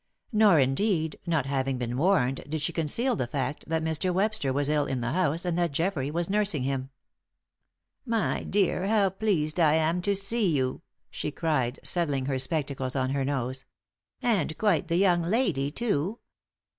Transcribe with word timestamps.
Nor 0.31 0.57
indeed 0.57 1.19
not 1.27 1.45
having 1.45 1.77
been 1.77 1.95
warned 1.95 2.43
did 2.49 2.63
she 2.63 2.73
conceal 2.73 3.15
the 3.15 3.27
fact 3.27 3.65
that 3.69 3.83
Mr. 3.83 4.11
Webster 4.11 4.51
was 4.51 4.67
ill 4.67 4.87
in 4.87 5.01
the 5.01 5.11
house 5.11 5.45
and 5.45 5.55
that 5.59 5.73
Geoffrey 5.73 6.09
was 6.09 6.27
nursing 6.27 6.63
him. 6.63 6.89
"My 8.03 8.41
dear, 8.41 8.87
how 8.87 9.11
pleased 9.11 9.59
I 9.59 9.73
am 9.75 10.01
to 10.01 10.15
see 10.15 10.49
you!" 10.55 10.81
she 11.11 11.29
cried, 11.29 11.79
settling 11.83 12.25
her 12.25 12.39
spectacles 12.39 12.95
on 12.95 13.11
her 13.11 13.23
nose. 13.23 13.65
"And 14.23 14.57
quite 14.57 14.87
the 14.87 14.97
young 14.97 15.21
lady, 15.21 15.69
too! 15.69 16.17